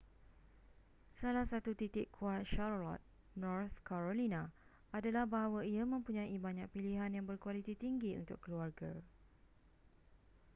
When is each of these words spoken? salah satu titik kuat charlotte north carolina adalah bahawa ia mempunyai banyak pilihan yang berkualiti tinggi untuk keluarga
salah 1.19 1.45
satu 1.51 1.71
titik 1.81 2.07
kuat 2.17 2.41
charlotte 2.51 3.05
north 3.43 3.75
carolina 3.89 4.43
adalah 4.97 5.23
bahawa 5.33 5.61
ia 5.73 5.83
mempunyai 5.93 6.35
banyak 6.45 6.65
pilihan 6.75 7.11
yang 7.15 7.25
berkualiti 7.29 7.73
tinggi 7.83 8.11
untuk 8.21 8.37
keluarga 8.45 8.91